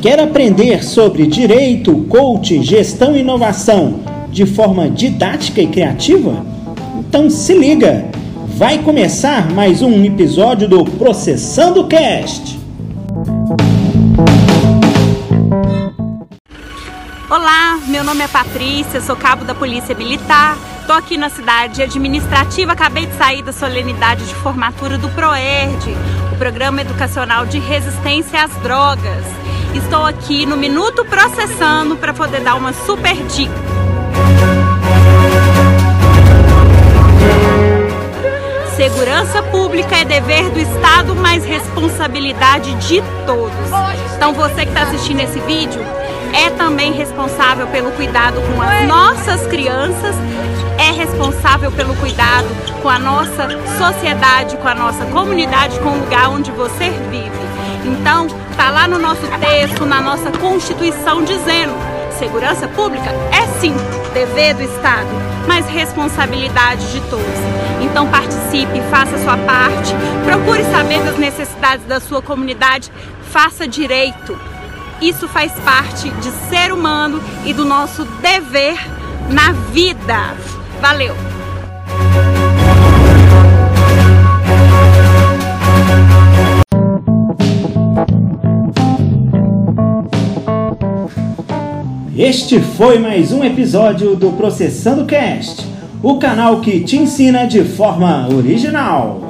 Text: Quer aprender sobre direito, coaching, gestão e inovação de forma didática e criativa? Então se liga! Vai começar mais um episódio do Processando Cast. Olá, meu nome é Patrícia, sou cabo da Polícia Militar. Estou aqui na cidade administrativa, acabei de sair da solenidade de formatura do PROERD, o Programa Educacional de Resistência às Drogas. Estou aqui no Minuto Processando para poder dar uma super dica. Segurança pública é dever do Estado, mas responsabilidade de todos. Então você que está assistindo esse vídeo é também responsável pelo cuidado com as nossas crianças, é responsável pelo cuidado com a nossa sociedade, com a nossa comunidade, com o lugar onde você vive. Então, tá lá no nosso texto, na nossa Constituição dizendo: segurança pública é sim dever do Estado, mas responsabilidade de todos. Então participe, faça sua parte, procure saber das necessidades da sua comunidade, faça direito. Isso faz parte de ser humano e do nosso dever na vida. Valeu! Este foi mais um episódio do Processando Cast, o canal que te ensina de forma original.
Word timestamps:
Quer 0.00 0.20
aprender 0.20 0.84
sobre 0.84 1.26
direito, 1.26 1.92
coaching, 2.04 2.62
gestão 2.62 3.16
e 3.16 3.20
inovação 3.20 4.00
de 4.30 4.46
forma 4.46 4.88
didática 4.88 5.60
e 5.60 5.66
criativa? 5.66 6.46
Então 7.00 7.28
se 7.28 7.52
liga! 7.52 8.08
Vai 8.46 8.78
começar 8.78 9.50
mais 9.50 9.82
um 9.82 10.04
episódio 10.04 10.68
do 10.68 10.84
Processando 10.84 11.88
Cast. 11.88 12.60
Olá, 17.28 17.80
meu 17.88 18.04
nome 18.04 18.22
é 18.22 18.28
Patrícia, 18.28 19.00
sou 19.00 19.16
cabo 19.16 19.44
da 19.44 19.54
Polícia 19.54 19.96
Militar. 19.96 20.56
Estou 20.80 20.94
aqui 20.94 21.16
na 21.16 21.28
cidade 21.28 21.82
administrativa, 21.82 22.72
acabei 22.72 23.06
de 23.06 23.14
sair 23.16 23.42
da 23.42 23.52
solenidade 23.52 24.24
de 24.24 24.34
formatura 24.36 24.96
do 24.96 25.08
PROERD, 25.08 25.90
o 26.32 26.36
Programa 26.36 26.82
Educacional 26.82 27.46
de 27.46 27.58
Resistência 27.58 28.44
às 28.44 28.54
Drogas. 28.62 29.47
Estou 29.74 30.04
aqui 30.04 30.46
no 30.46 30.56
Minuto 30.56 31.04
Processando 31.04 31.96
para 31.96 32.12
poder 32.12 32.40
dar 32.40 32.54
uma 32.54 32.72
super 32.72 33.14
dica. 33.26 33.52
Segurança 38.76 39.42
pública 39.42 39.96
é 39.96 40.04
dever 40.04 40.50
do 40.50 40.58
Estado, 40.58 41.14
mas 41.14 41.44
responsabilidade 41.44 42.74
de 42.76 43.02
todos. 43.26 43.52
Então 44.16 44.32
você 44.32 44.64
que 44.64 44.68
está 44.68 44.82
assistindo 44.82 45.20
esse 45.20 45.38
vídeo 45.40 45.80
é 46.32 46.50
também 46.50 46.92
responsável 46.92 47.66
pelo 47.68 47.90
cuidado 47.92 48.40
com 48.40 48.62
as 48.62 48.86
nossas 48.86 49.46
crianças, 49.46 50.14
é 50.78 50.90
responsável 50.92 51.72
pelo 51.72 51.94
cuidado 51.96 52.48
com 52.80 52.88
a 52.88 52.98
nossa 52.98 53.48
sociedade, 53.76 54.56
com 54.56 54.68
a 54.68 54.74
nossa 54.74 55.04
comunidade, 55.06 55.78
com 55.80 55.90
o 55.90 56.00
lugar 56.00 56.30
onde 56.30 56.50
você 56.52 56.90
vive. 57.10 57.38
Então, 57.88 58.26
tá 58.54 58.70
lá 58.70 58.86
no 58.86 58.98
nosso 58.98 59.26
texto, 59.40 59.86
na 59.86 60.00
nossa 60.00 60.30
Constituição 60.30 61.24
dizendo: 61.24 61.72
segurança 62.18 62.68
pública 62.68 63.10
é 63.32 63.46
sim 63.60 63.74
dever 64.12 64.54
do 64.54 64.62
Estado, 64.62 65.08
mas 65.46 65.66
responsabilidade 65.66 66.92
de 66.92 67.00
todos. 67.08 67.24
Então 67.80 68.06
participe, 68.08 68.80
faça 68.90 69.16
sua 69.18 69.36
parte, 69.38 69.94
procure 70.24 70.64
saber 70.64 71.02
das 71.02 71.16
necessidades 71.16 71.86
da 71.86 72.00
sua 72.00 72.20
comunidade, 72.20 72.92
faça 73.30 73.66
direito. 73.66 74.38
Isso 75.00 75.28
faz 75.28 75.52
parte 75.60 76.10
de 76.10 76.30
ser 76.48 76.72
humano 76.72 77.22
e 77.44 77.54
do 77.54 77.64
nosso 77.64 78.04
dever 78.04 78.78
na 79.30 79.52
vida. 79.52 80.34
Valeu! 80.80 81.27
Este 92.18 92.58
foi 92.58 92.98
mais 92.98 93.30
um 93.30 93.44
episódio 93.44 94.16
do 94.16 94.32
Processando 94.32 95.04
Cast, 95.04 95.64
o 96.02 96.18
canal 96.18 96.60
que 96.60 96.80
te 96.80 96.96
ensina 96.96 97.46
de 97.46 97.62
forma 97.62 98.26
original. 98.34 99.27